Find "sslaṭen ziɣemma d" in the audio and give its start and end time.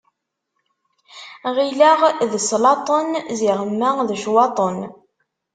2.45-4.11